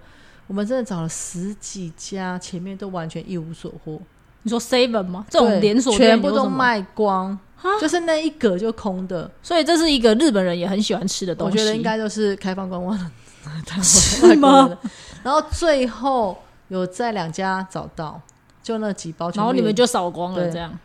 [0.47, 3.99] 我们真的找了十几家，前面都完全一无所获，
[4.43, 5.25] 你说 Seven 吗？
[5.31, 7.39] 这种连锁店全部都卖光，
[7.81, 9.31] 就是那一格就空的。
[9.43, 11.59] 所以这是一个日本人也很喜欢吃的东西。
[11.59, 13.11] 我觉得应该就是开放观光的
[13.83, 14.79] 是吗？
[15.23, 16.37] 然后最后
[16.69, 18.21] 有在两家找到，
[18.63, 20.79] 就那几包然后你们就扫光了，这样。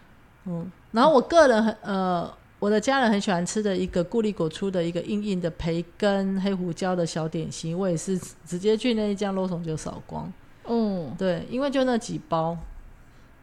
[0.45, 10.31] 嗯，然后我个人很呃，我的家人很喜欢吃的一个固力果出的一个硬硬的培根黑胡椒的小点心，我也是直接去那一家 Lawson 就扫光。
[10.65, 12.57] 嗯，对，因为就那几包，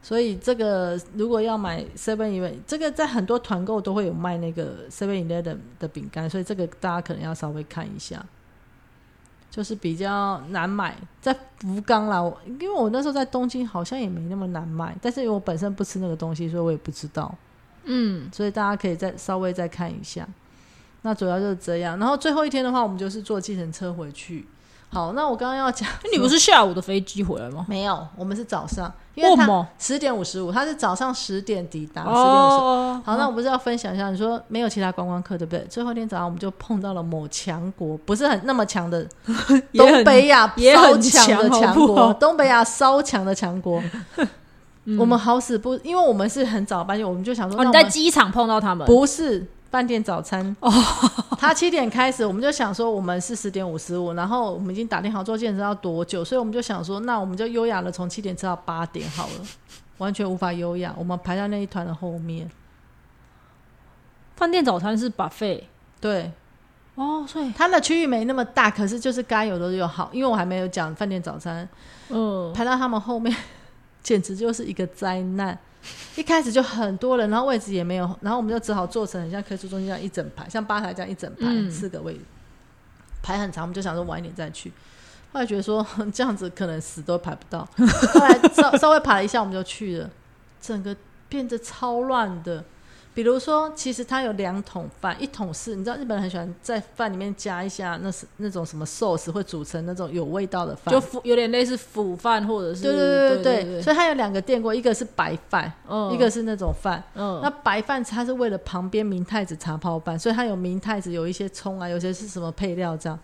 [0.03, 8.25] 所以这个如果要买 Seven Eleven，这个在很多团购都会有卖那个 Seven Eleven 的饼干，所以这个大家可能要稍微看一下。
[9.55, 17.33] 就是比较难买，在福冈啦，我因为我那时候在东京好像也没那么难买，但是因为我本身不吃那个东西，所以我也不知道。
[17.85, 20.27] 嗯，所以大家可以再稍微再看一下。
[21.03, 24.45] 那主要就是这样，然后最后一天的话，我们就是坐计程车回去。
[24.95, 27.67] 好，那我刚刚要讲，你不是下午的飞机回来吗？
[27.69, 29.67] 没有，我们是早上，因为他？
[29.77, 32.25] 十点五十五，他是早上十点抵达，十点五十。
[32.25, 34.09] 哦，好，那我不是要分享一下？
[34.11, 35.67] 你说没有其他观光客，对不对？
[35.69, 39.05] 最后一天早上我们就碰到了某强国，不是很那么强的
[39.75, 43.83] 东北亚也很强的强强好好国，东北亚稍强的强国。
[44.87, 48.87] 嗯我们好死不，因为我们是很早班机，我们就想说，哦，你在机场碰到他们？
[48.87, 50.57] 不是饭店早餐。
[50.61, 50.71] 哦，
[51.37, 59.33] 他七点开始，我们就想说我们是十点五十五，然后我们已经打定好做健身要多久，所以我们就想说，那我们就优雅的从七点吃到八点好了，
[59.99, 62.49] 完全无法优雅，我们排在那一团的后面。
[64.37, 65.65] 饭店早餐是 buffet
[66.01, 66.31] 对，
[66.95, 71.69] 哦，所以它的区域没那么大，可是就是该有的有好，因为我还没有讲饭店早餐，
[72.11, 73.37] 嗯，排到他们后面，
[74.05, 75.59] 简直就是一个灾难。
[76.17, 82.21] 一开始就很多人，然后位置也没有，然后我们就只好做成很像客室中心这样一整排，像吧台这样一整排、嗯四个位置，
[83.23, 83.65] 排很长。
[83.65, 84.73] 我们就想说晚一点再去，
[85.33, 87.69] 后来觉得说 这样子可能死都排不到，
[88.13, 90.11] 后来稍稍微排了一下，我们就去了，
[90.61, 90.97] 整个
[91.29, 92.65] 变得超乱的。
[93.15, 107.01] 比如说，其实它有两桶饭，一桶是你知道日本人很喜欢在饭里面加一下那是那种什么 sauce 会煮成那种有味道的饭，就腐有点类似腐饭或者是对对对对对对，所以它有两个电锅，一个是白饭，嗯一个是那种饭。
[107.15, 113.17] 嗯那白饭它是为了旁边明太子茶泡饭，所以它有明太子，有一些葱啊，有些是什么配料这样。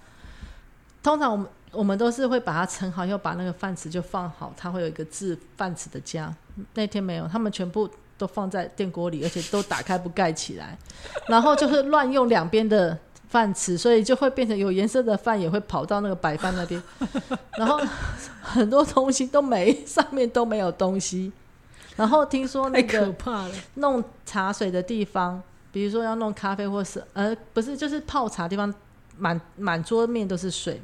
[1.03, 6.33] 通常我们我们都是会把它盛好，又把那个饭匙就放好，它会有一个字饭匙的架。
[6.75, 10.77] 那天没有，他们全部都放在电锅里，而且都打开不盖起来，
[11.27, 12.97] 然后就是乱用两边的
[13.31, 16.83] 饭匙，所以就会变成有颜色的饭也会跑到那个白饭那边，
[17.57, 17.81] 然后
[18.43, 21.33] 很多东西都没，上面都没有东西。
[21.97, 23.15] 然后听说那太个。
[23.75, 28.73] 弄茶水的地方，比如说要弄咖啡或是呃不是就是泡茶地方，
[29.17, 30.81] 满满桌面都是水。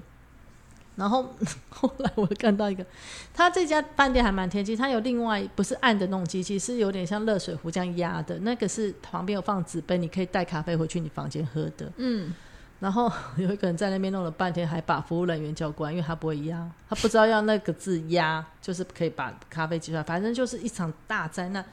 [0.96, 1.32] 然后
[1.70, 2.84] 后来我看到一个，
[3.32, 11.92] 他这家饭店还蛮贴心，他有另外不是按的那种机器，是有点像热水壶这样压的，那个是旁边有放纸杯，你可以带咖啡回去你房间喝的。
[11.98, 12.34] 嗯，
[12.80, 20.02] 然后有一个人在那边弄了半天，还把服务人员叫过来，因为他不会压，他不知道要那个字压，就是可以把咖啡挤出来。
[20.02, 21.64] 反正就是一场大灾难，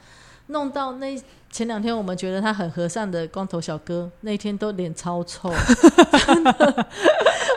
[0.48, 5.52] 弄到那前两天我们觉得他很和善的光头小哥，那一天都脸超臭，
[6.26, 6.86] 真的，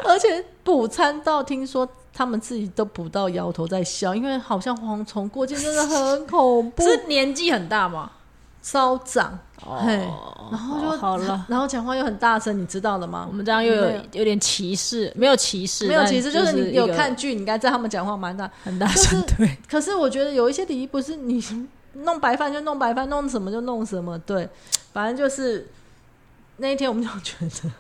[0.06, 8.12] 而且补餐到听说他们自己都补到摇头在笑，因为好像蝗虫过境真的很恐怖，是年纪很大吗？
[8.62, 11.46] 稍长，嘿哦，然后就好了。
[11.48, 13.34] 然后讲话又很大声，你知道了吗我？
[13.34, 18.50] 们这样又有没有有点歧视，没有歧视，没有，歧视就是你有看剧，你应该知道他们讲话蛮大。
[18.64, 21.42] 很大就是声，对，可是我觉得有一些礼仪不是你
[22.04, 24.48] 弄白饭就弄白饭，弄什么就弄什么，对，
[24.94, 25.68] 反正就是
[26.58, 27.72] 那一天我们就觉得，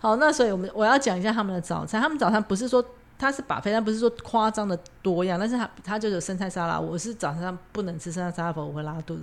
[0.00, 2.84] 好，那所以我们我要讲一下他们的早餐，他们早餐不是说
[3.18, 9.22] 它是把飞，但不是说夸张的多样，但是它它就有生菜沙拉，我是早上不能吃生菜沙拉，否我会拉肚子。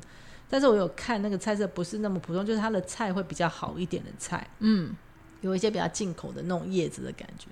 [0.49, 4.95] 但是我有看那个菜色不是那么普通，就是它的菜会比较好一点的菜，嗯，
[5.41, 7.47] 有一些比较进口的那种叶子的感觉。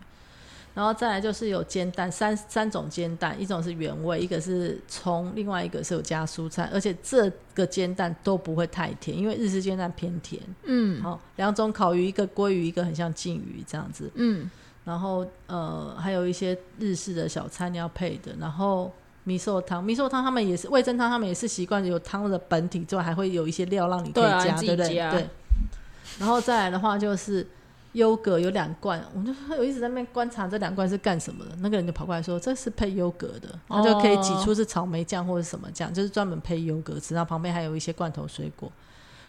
[0.74, 10.42] 然后再来就是有煎蛋，三三种煎蛋，一种是原味，一个是葱，另外一个是有加蔬菜，而且这个煎蛋都不会太甜，因为日式煎蛋偏甜。
[10.64, 14.10] 嗯好、两种烤鱼，一个鲑鱼，一个很像鲭鱼这样子。
[14.16, 14.50] 嗯，
[14.86, 18.90] 然后呃，还有一些日式的小餐要配的，然后
[19.26, 24.88] 米寿汤，米寿汤他们也是味噌汤，他们也是习惯有汤的本体之外，还会有一些料让你可以加，对不对？
[24.88, 25.28] 对。
[26.20, 27.46] 然后再来的话就是
[27.94, 31.52] 优格有两罐，我就我一直在那边观察这两罐是干什么的。
[31.60, 37.14] 那个人就跑过来说这是配优格的，他就可以挤出是草莓酱或者什么酱，就是专门配优格吃。
[37.14, 38.72] 然后旁边还有一些罐头水果，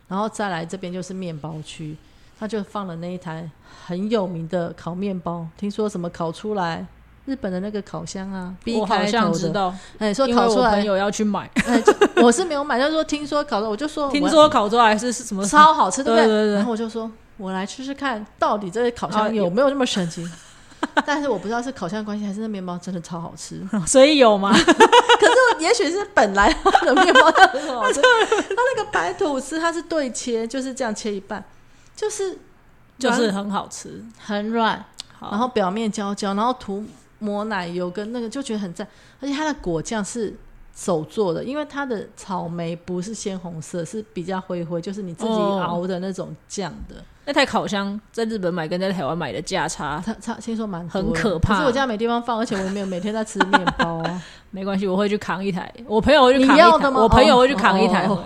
[0.08, 1.96] 然后再来这边就是面包区，
[2.38, 3.50] 他就放了那一台
[3.86, 6.86] 很有名的烤面包，听说什么烤出来。
[7.24, 11.48] 日本的那个烤箱啊，B 我好开头的，像知道，哎，说烤出来，我朋友要去买，
[12.20, 17.08] 我是没有买，就是说听说烤的，我就说 听我说烤出来是什么超好吃，对不对然后我就说，
[17.42, 20.24] 我来吃吃看，到底这个烤箱有没有那么神奇？
[21.04, 23.60] 但是我不知道是烤箱的关系，还是那面包真的超好吃。
[23.84, 24.52] 所以有吗？
[24.54, 31.44] 可是也许是本来它的面包就很好吃，它那个白吐司它是对切，就是这样切一半，
[31.96, 32.38] 就是
[32.98, 34.84] 就是很好吃，很软，
[35.20, 36.84] 然后表面焦焦，然后涂
[37.18, 38.86] 抹奶油跟那个就觉得很赞，
[39.20, 40.36] 而且它的果酱是
[40.82, 46.96] 手做的，因为它的草莓不是鲜红色，是比较灰灰，就是你自己哦熬的那种酱的。
[47.24, 54.22] 那台烤箱在日本买跟在台湾买的价差它差听说蛮多很可怕可是我家没地方放，而且我也没有每天在吃面包啊。
[54.50, 58.24] 没关系，我会去扛一台，我朋友会去扛一台，我朋友会去扛一台哦。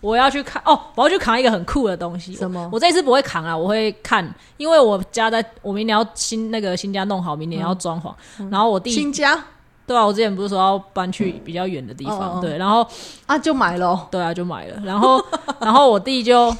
[0.00, 2.32] 我要去看哦，我要去扛一个很酷的东西。
[2.32, 8.14] 什么我我这次不会扛啊，我会看，因为我家在我明年要新那个新家弄好，明年要装潢。
[8.48, 9.44] 然后我弟新家
[9.88, 12.86] 对啊，我之前不是说要搬去比较远的地方，哦哦哦对，然后
[13.26, 15.20] 啊就买了哦，对啊就买了，然后
[15.60, 16.54] 然后我弟就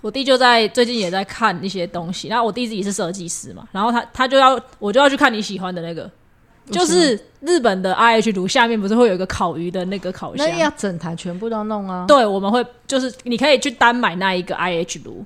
[0.00, 6.08] 我弟就在最近也在看一些东西，然后我弟自己是设计师嘛，然后他他就要我就要去看你喜欢的那个，
[6.70, 10.46] 就是日本的 IH 炉下面不是会有一个烤鱼的那个烤箱？
[10.48, 12.04] 那，要整台全部都弄啊。
[12.06, 15.24] 对，我们会就是你可以去单买那一个 IH 炉，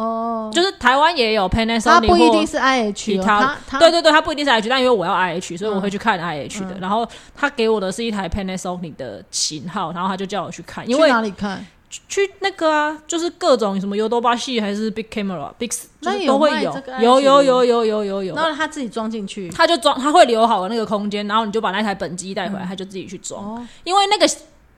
[0.00, 6.76] 哦，就是台湾也有 Panasonic，它不一定是它它它对对对，它不一定是 IH，但因为我要 IH，所以我会去看嗯 IH 的。
[6.80, 11.66] 然后他给我的是一台 Panasonic 的型号，然后他就叫我去看，因去为哪里看？
[12.08, 15.68] 去那个啊，就是各种什么 u 多巴系还是 Big Camera、Big，
[16.00, 18.34] 就是都会有有有有有有有有。
[18.36, 19.50] 然后他自己装进去。
[19.50, 23.56] 他就装，他会留好那个空间，然后你就把那台本机带回来，他就自己去装。
[23.56, 24.32] 哦，因为那个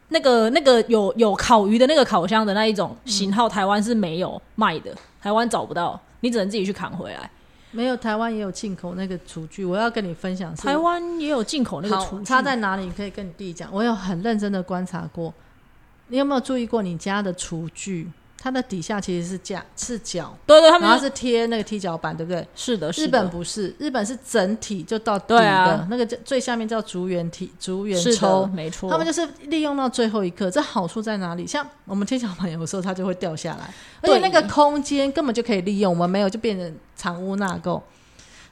[0.08, 4.90] 那个那个有有烤鱼的那个烤箱的那一种型号，台湾是没有卖的，
[5.22, 7.30] 台湾找不到，你只能自己去扛回来。
[7.70, 10.54] 没有，台湾也有进口那个厨具，我要跟你分享。
[10.56, 12.84] 台湾也有进口那个好厨具，差在哪里？
[12.84, 13.70] 你可以跟你弟讲。
[13.72, 15.32] 我有很认真的观察过，
[16.08, 18.10] 你有没有注意过你家的厨具？
[18.42, 22.44] 它的底下其实是架是脚，对对，他们然后是贴那个踢脚板，对不对？
[22.56, 30.50] 是的，是日本不是，日本是整体就到底对的，啊那个叫最下面叫竹圆体竹圆是抽的，，没错，他们就是利用到最后一刻。
[30.50, 31.46] 这好处在哪里？
[31.46, 37.80] 像我们踢脚板，有时候它就会掉下来，而且那个空间根本就可以利用，我们没有就变成藏污纳垢。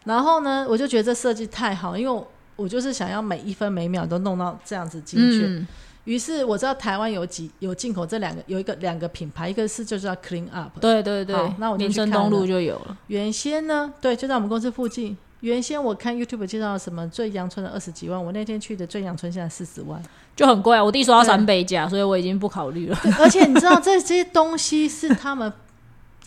[0.05, 5.47] 然后呢，我就觉得这设计太好，因为我我就是想要每一分每秒都弄到这样子精确。
[5.47, 5.67] 嗯，
[6.05, 15.17] 于是我知道台湾有几有进口这两个，有一个两个品牌，一个是就叫 Clean Up，对对对，那我就民生东路就有了，原先呢，对，就在我们公司附近。
[15.41, 19.99] 原先我看 YouTube 介绍什么最阳春的二十几万，我那天去的最阳春现在四十万。
[20.37, 20.85] 就很贵啊。
[20.85, 22.99] 我弟说要对三倍价，所以我已经不考虑了。
[23.19, 25.51] 而且你知道这 些东西是他们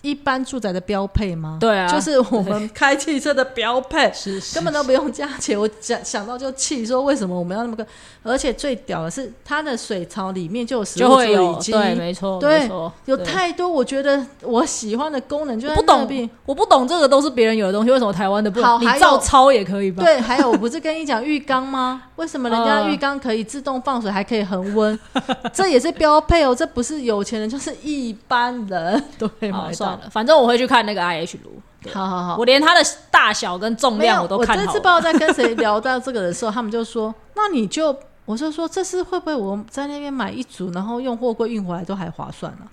[0.04, 1.58] 一般住宅的标配吗？
[1.60, 5.60] 对啊就是我们开汽车的标配， 是是根本都不用加钱。
[5.60, 7.86] 我想想到就气，说为什么我们要那么贵？
[8.22, 12.70] 而且最屌的是，它的水槽里面就有食物有处理机，对，没错，对，
[13.06, 16.30] 有太多我觉得我喜欢的功能就在我不懂那边。
[16.46, 20.04] 我不懂这个都是别人有的东西，为什么台湾的不好还有照抄也可以吧？
[20.04, 22.04] 对，还有我不是跟你讲浴缸吗？
[22.18, 24.98] 为什么人家嗯浴缸可以自动放水，还可以恒温？
[25.54, 29.93] 这也是标配哦，这不是有钱人，就是一般人都可以好，买到。
[29.96, 34.84] 算了，反正我会去看那个 IH 炉，好好好，我连它的大小跟重量我都看好这次不知。
[34.84, 42.66] 道在跟谁聊到这个的时候，他们就说：“那你就，我就说这次会不会我在那边买一组，然后用货柜运回来都还划算呢、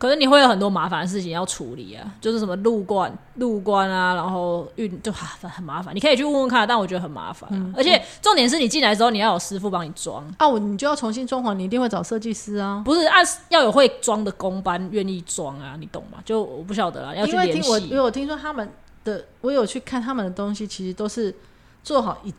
[0.00, 5.94] 可是你会有很多麻烦的事情要处理啊，就是什么路关、路关啊，然后运就很很麻烦。
[5.94, 12.80] 你可以去问问看，但我觉得很麻烦啊、嗯而且重点是你进来之后，你要有师傅帮你装，啊，我你就要重新装潢，你一定会找设计师啊。
[12.82, 16.18] 不是按要有会装的工班愿意装啊，你懂吗？
[16.24, 17.52] 就我不晓得啦，要去因为。
[17.52, 18.66] 听我因为我听说他们
[19.04, 21.34] 的，我有去看他们的东西，其实都是
[21.84, 22.32] 做好一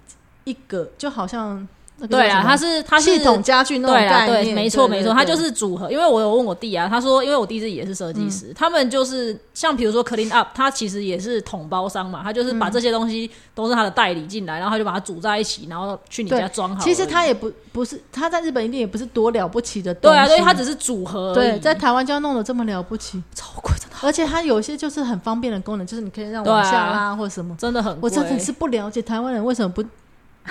[0.45, 1.67] 一个，就好像
[2.01, 5.31] 那个对啊，它是它是系统家具那种对啦，概念，对，没错没错，它就。
[5.41, 5.91] 是组合。
[5.91, 16.83] 因为我有问我弟啊，他说，因为我弟自己也是设计师，嗯他们就是像比如说 Clean Up，他其实也是统包商嘛，他就是把嗯这些东西都是他的代理进来，然后他就把它组在一起，然后去你家装好。
[16.83, 21.33] 其实他也不不是他在日本一定也不是多了不起的东西，对啊，所以，他只是组合。
[21.33, 27.55] 对在台湾就要弄得这么了不起，超贵，真的而且它有些就是很方便的功能，就是你可以让往下拉或什么。
[27.57, 27.97] 真的很。
[27.99, 29.83] 我真的是不了解台湾人为什么不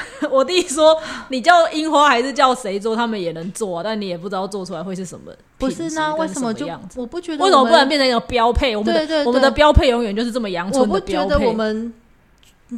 [0.30, 0.96] 我弟说，
[1.28, 6.14] 你叫樱花还是叫谁做，他们也能做啊，但你也不知道做出来会是什么不是呢？
[6.16, 6.66] 为什么就？
[6.96, 8.76] 我不觉得为什么不能变成一个标配？
[8.76, 11.46] 我们的我们的标配永远就是这么阳我春不觉得的标配。
[11.46, 11.92] 我们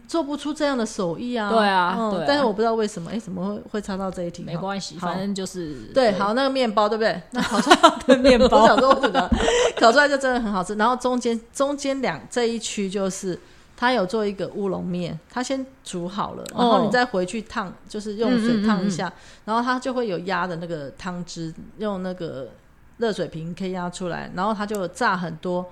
[0.09, 1.51] 做不出这样的手艺啊？
[1.51, 4.43] 对啊嗯对啊但是我不知道为什么，哎，怎么会会插到这一题？
[4.43, 7.21] 没关系，反正就是对，好，那个面包对不对？
[7.33, 9.31] 那烤出来 的面我包想说，我觉得
[9.79, 10.75] 烤出来就真的很好吃。
[10.77, 13.39] 然后中间中间两这一区就是
[13.77, 19.13] 它有做一个乌龙面，他先煮好了，然后你再回去烫，就是用水烫一下，
[19.45, 22.51] 然后它就会有压的那个汤汁，用那个
[22.99, 25.67] 热水瓶可以压出来，然后它就炸很多。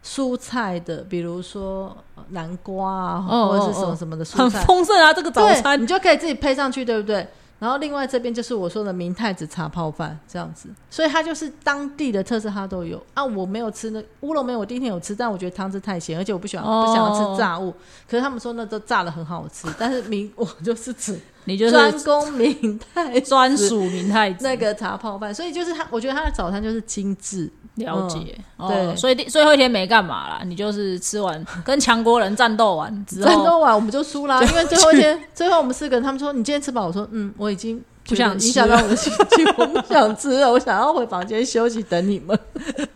[0.00, 7.26] 蔬菜的，比如说呃南瓜啊，哦或者是什么什么的蔬很菜，丰盛啊，这个早，餐你就可以自己配上去，对不对？
[7.58, 13.24] 然后另外这边就是我说的明太子茶泡饭这样子，所以它就是当地的特色，它都有啊。
[13.24, 17.74] 我没有吃那乌龙面，我第一天有吃，但我觉得汤汁太咸，而且我不喜欢、哦不想要吃炸物。
[18.08, 21.18] 可是他们说那都炸的很好吃，但是明 我就是指
[21.48, 24.44] 你就专是攻明太子专属明太子。
[24.44, 27.50] 那个茶泡饭，所以就是他，我觉得他的早餐就是精致。
[27.76, 28.96] 了解、哦，对。
[28.96, 42.36] 所以最后一天没干嘛啦，你就是吃完 跟强国人战斗完之后，战斗完我们就输啦，因为最后一天，最后我们四个人，他们说你今天吃饱，我说嗯，我已经不想影响到我的心情，我不想吃了，我想要回房间休息等你们。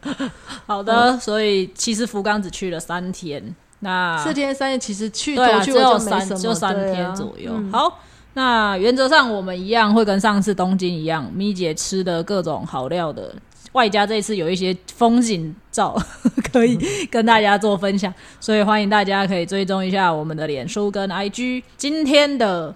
[0.66, 7.52] 好的，所以其实福冈只去了三天，那四天三夜其实去对啊，头去尾只有就没什么，三就三天左右。
[7.54, 7.70] 嗯。
[7.70, 8.00] 好，
[8.34, 13.34] 那原则上我们一样会跟上次东京一样，咪姐吃的各种好料的，
[13.72, 15.96] 外加这次有一些风景照
[16.52, 16.78] 可以
[17.10, 21.62] 跟大家做分享，所以欢迎大家可以追踪一下我们的脸书跟 IG。
[21.76, 22.74] 今天的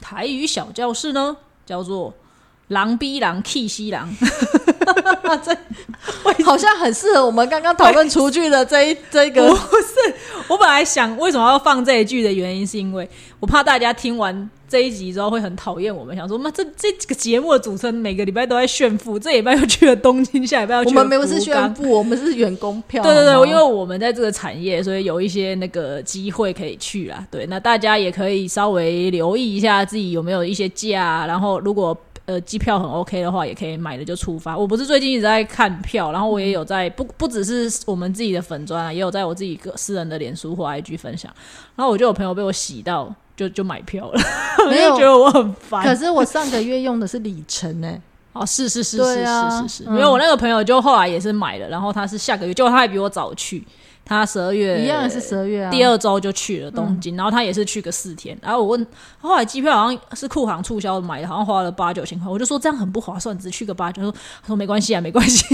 [0.00, 2.12] 台语小教室呢，叫做。
[2.68, 4.08] 狼逼狼 K 西狼，
[5.44, 10.14] 这好像很适合我们刚刚讨论厨具的这一这个不是，
[10.48, 13.06] 我本来想为什么要放这一句的原因，是因为
[13.40, 23.02] 我怕大家听完这一集之后会很讨厌我们，想说妈这这个节目的主持人每个礼拜都在炫富，这礼拜又去了东京，下礼拜又我去了们没有是炫富，我们是员工票。
[23.02, 27.22] 对对对，因为我们在这个产业，所以有一些那个机会可以去啦。
[27.30, 31.94] 对，那大家也可以稍微留意一下自己有没有一些假，然后如果
[32.24, 34.56] 呃机票很 OK 的话，也可以买了就出发。
[34.56, 41.30] 我不是最近一直在看票，然后我也有在不不只是我们自己的粉砖啊，也有在我自己个私人的脸书或 IG 分享。
[41.76, 44.20] 然后我就有朋友被我洗到，就就买票了，
[44.64, 45.94] 我没有就觉得我很烦可。
[45.94, 47.92] 是我上个月用的是里程呢、
[48.32, 53.66] 哦，是是是是啊是是是，嗯没有我那个朋友就后来也是买了，然后他是下个月，结果他还比我早去，
[54.04, 55.70] 他十二月一样是十二月啊。
[55.70, 58.36] 第二周就去了东京，然后他也是去个四天。
[58.42, 58.86] 然后我问，
[59.20, 64.02] 后来机票好像是库航促销买的，好像花了八九千块，我就说这样很不划算，只去个八九。
[64.02, 64.12] 他说
[64.42, 65.44] 他说没关系啊，没关系。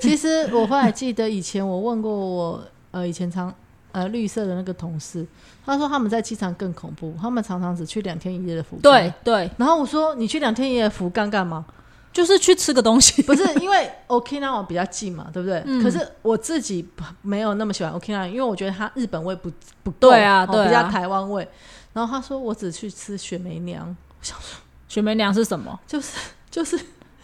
[0.00, 3.52] 其实我后来记得以前我问过我呃以前常
[3.94, 5.24] 呃绿色的那个同事，
[5.64, 8.82] 他说他们在机场更恐怖，他们常常只去两天一夜的福冈。
[8.82, 11.64] 对，对，然后我说你去两天一夜的福冈干嘛？
[12.12, 13.22] 就是去吃个东西。
[13.22, 15.62] 不是因为 Okinawa 比较近嘛，对不对？
[15.64, 16.86] 嗯可是我自己
[17.22, 19.50] 没有那么喜欢 Okinawa，因为我觉得它日本味不
[19.82, 21.48] 不够，对啊对啊哦比较台湾味。
[21.92, 23.84] 然后他说我只去吃雪梅娘，
[24.20, 25.78] 想 说雪梅娘是什么？
[25.86, 26.18] 就是
[26.50, 26.78] 就是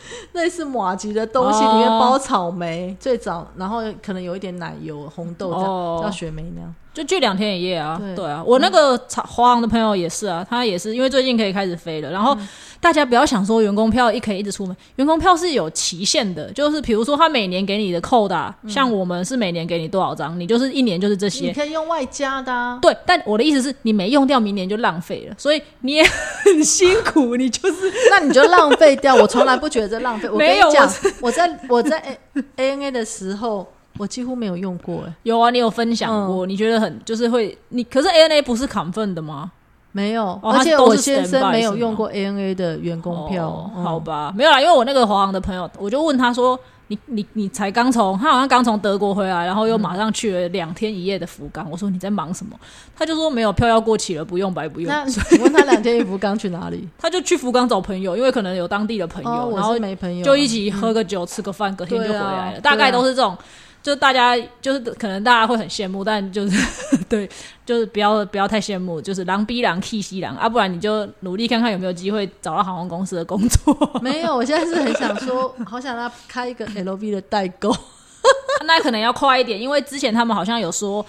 [0.32, 6.01] 类似马吉的东西，哦里面包草莓，最早然后可能有一点奶油、红豆这样，哦。
[6.03, 6.74] 叫雪梅那样。
[6.92, 8.16] 就去两天一夜啊，对。
[8.16, 12.36] 对啊，我那个华华航的朋友也是啊，他也是因为最近可以开始飞了，然后
[12.81, 21.53] 大家不要想说员工票一可以一直出门，员工票是有期限的，就是比如说他每年给你的扣的，像我们是每年给你多少张，你就是一年就是这些你。
[21.53, 29.14] 可以用外加的、啊，对，但我的意思是你没用掉，明年就浪费了，所以你也很辛苦，你就是 那你就浪费掉。
[29.14, 30.26] 我从来不觉得浪费。
[30.33, 32.18] 我跟你讲，我在我在 A
[32.57, 39.53] A N A 的时候，我几乎没有用过、哎，有啊，你有分享过，你觉得很就是会你，可是 A N A 不是 confirm 的吗？
[39.93, 40.24] 没有。
[40.43, 43.49] 哦而且我先生没有用过 A N A 的员工票。
[43.49, 52.55] 哦嗯好吧，没有啦，因为我那个华航的朋友，我就问他说：“你你你才刚从他好像刚从德国回来，然后又马上去了两天一夜的福冈。”我说：“你在忙什么？”
[52.97, 54.88] 他就说：“没有，票要过期了，不用白不用。
[54.88, 55.01] 那
[55.38, 62.59] 我问他 两天一福刚去哪里？”他就去福冈找朋友，因为可能有当地的朋友，然后是没朋友，就一起喝个酒、吃个饭，隔天就回来了。
[62.59, 63.36] 啊大概都是这种，
[63.83, 66.66] 就大家就是可能大家会很羡慕，但就是
[67.09, 67.28] 对，
[67.64, 73.76] 就是不要不要太羡慕，就是狼逼狼气西狼啊，不然你就努力看看有没有机会找到航空公司的工作。
[74.03, 74.37] 没有。
[74.37, 77.74] 我现在是很想说，好想让他开一个 L V 的代购。
[78.66, 81.05] 那可能要快一点，因为之前他们好像有说。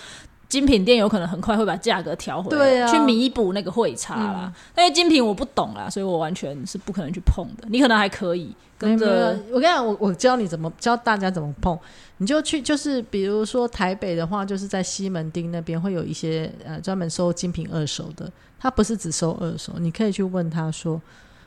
[0.52, 4.54] 精品店有可能很快会把价格调回来，对啊去弥补那个汇差啦。
[4.76, 7.66] 但是精品我不懂啦，所以我完全是不可能去碰的。
[7.70, 11.80] 你可能还可以跟着，我跟你讲，我我教你怎么教大家怎么碰，
[12.18, 18.30] 你就去，就是比如说台北的话，就是在西门町那边会有一些呃专门收精品二手的，
[18.60, 21.02] 他不是只收二手，你可以去问他说，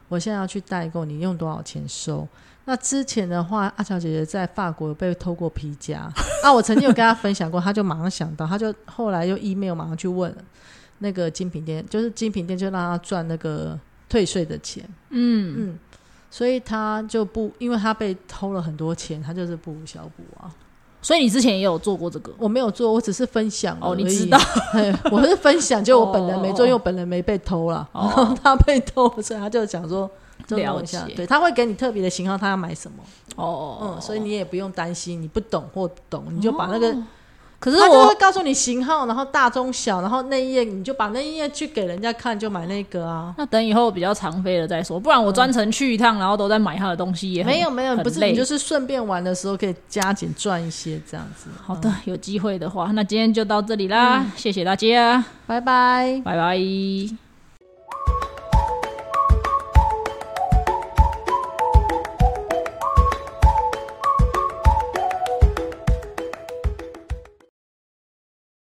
[0.09, 2.27] 我现在要去代购，你用多少钱收？
[2.67, 6.11] 那之前的话，阿乔姐姐在法国有被偷过皮夹。
[6.43, 10.35] 啊，我曾经有跟她分享过，她就马上想到，她就后来又 email 马上去问
[10.99, 14.83] 那个精品店，就是精品店就让她赚那个退税的钱。
[15.11, 15.79] 嗯，嗯，
[16.31, 20.51] 所以她就不，因为她被偷了很多钱，她就是不无小补啊。
[21.03, 22.33] 所以你之前也有做过这个？
[22.39, 24.39] 我没有做，我只是分享哦，你知道，
[24.73, 26.67] 嘿我是分享，就我本人没做，哦。
[26.67, 27.87] 因为我本人没被偷了。
[27.93, 28.01] 哦。
[28.17, 30.11] 然后他被偷，所以他就讲说，
[30.47, 33.03] 就了弄一下解对，他会给你特别的型号，他要买什么，
[33.37, 36.95] 哦，嗯，所以你也不用担心，你不懂或懂，你就把那个，
[37.59, 43.35] 可是他就会告诉你型号，然后大中小，然后那一页你就把那一页去给人家看，就买那个啊。
[43.39, 51.49] 那等以后比较常飞了再说，不然我专程去一趟，然后都在买他的东西也很没有没有，不是你就是顺便玩的时候可以加紧赚一些这样子。
[51.63, 56.21] 好的，有机会的话，那今天就到这里啦，谢谢大家，拜拜。
[56.23, 57.24] 拜拜。